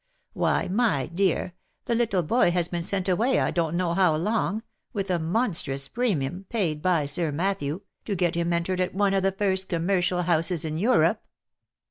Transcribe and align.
Why, 0.33 0.67
my 0.67 1.05
dear, 1.05 1.53
the 1.85 1.93
little 1.93 2.23
boy 2.23 2.49
has 2.49 2.67
been 2.69 2.81
sent 2.81 3.07
away 3.07 3.39
I 3.39 3.51
don't 3.51 3.77
know 3.77 3.93
how 3.93 4.15
long, 4.15 4.63
with 4.93 5.11
a 5.11 5.19
monstrous 5.19 5.87
premium, 5.87 6.47
paid 6.49 6.81
by 6.81 7.05
Sir 7.05 7.31
Matthew, 7.31 7.81
to 8.05 8.15
get 8.15 8.33
him 8.33 8.51
entered 8.51 8.79
at 8.79 8.95
one 8.95 9.13
of 9.13 9.21
the 9.21 9.31
first 9.31 9.69
commercial 9.69 10.23
houses 10.23 10.65
in 10.65 10.79
Europe. 10.79 11.21